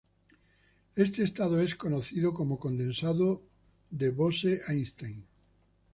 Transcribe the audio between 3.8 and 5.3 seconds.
de Bose-Einstein.